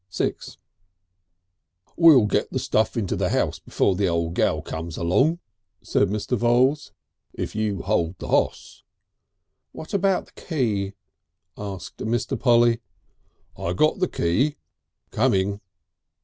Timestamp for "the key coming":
13.99-15.61